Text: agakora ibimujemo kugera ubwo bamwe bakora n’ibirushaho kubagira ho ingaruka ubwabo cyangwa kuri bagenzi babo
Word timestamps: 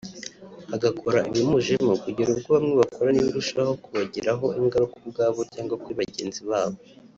agakora 0.75 1.19
ibimujemo 1.29 1.91
kugera 2.03 2.29
ubwo 2.33 2.49
bamwe 2.55 2.73
bakora 2.81 3.09
n’ibirushaho 3.11 3.71
kubagira 3.83 4.31
ho 4.39 4.45
ingaruka 4.59 4.95
ubwabo 5.05 5.41
cyangwa 5.53 5.75
kuri 5.81 5.99
bagenzi 6.01 6.41
babo 6.49 6.77